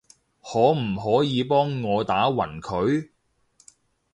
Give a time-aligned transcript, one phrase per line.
[0.41, 3.09] 可唔可以幫我打暈佢？